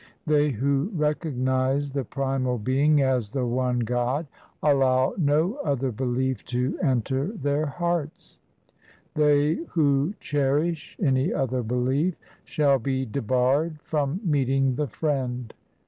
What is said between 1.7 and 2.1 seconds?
the